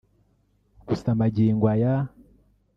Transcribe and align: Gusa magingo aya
Gusa 0.87 1.07
magingo 1.19 1.65
aya 1.73 1.93